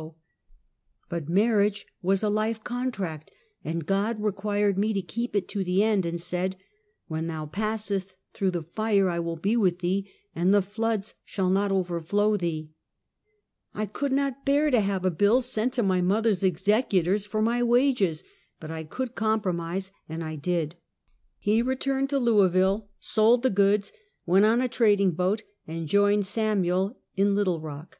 [0.00, 4.94] "Laboe— Sekvice ok Act." 73 But marriage was a life contract, and God required me
[4.94, 6.56] to keep it to the end, and said,"
[7.08, 11.50] When thou passeth through the fire I will be with thee, and the floods shall
[11.50, 12.72] not overflow thee."
[13.74, 18.24] I could not bear to have a bill sent to mother's executors for my wages,
[18.58, 20.76] but I could compromise, and I did.
[21.38, 23.92] He returned to Louisville, sold the goods,
[24.24, 27.98] went on a trading boat, and joined Samuel in Little Rock.